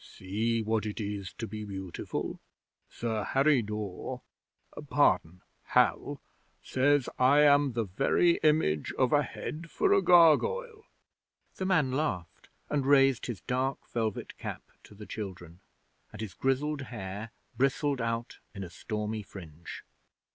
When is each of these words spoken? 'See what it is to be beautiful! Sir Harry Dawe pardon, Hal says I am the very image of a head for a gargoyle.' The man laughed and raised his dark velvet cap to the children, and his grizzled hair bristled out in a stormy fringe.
'See 0.03 0.63
what 0.63 0.83
it 0.87 0.99
is 0.99 1.31
to 1.33 1.45
be 1.45 1.63
beautiful! 1.63 2.39
Sir 2.89 3.23
Harry 3.23 3.61
Dawe 3.61 4.21
pardon, 4.89 5.43
Hal 5.65 6.19
says 6.63 7.07
I 7.19 7.41
am 7.41 7.73
the 7.73 7.83
very 7.83 8.37
image 8.41 8.91
of 8.93 9.13
a 9.13 9.21
head 9.21 9.69
for 9.69 9.93
a 9.93 10.01
gargoyle.' 10.01 10.87
The 11.57 11.67
man 11.67 11.91
laughed 11.91 12.49
and 12.67 12.83
raised 12.87 13.27
his 13.27 13.41
dark 13.41 13.87
velvet 13.89 14.35
cap 14.39 14.63
to 14.85 14.95
the 14.95 15.05
children, 15.05 15.59
and 16.11 16.19
his 16.19 16.33
grizzled 16.33 16.81
hair 16.81 17.29
bristled 17.55 18.01
out 18.01 18.39
in 18.55 18.63
a 18.63 18.71
stormy 18.71 19.21
fringe. 19.21 19.83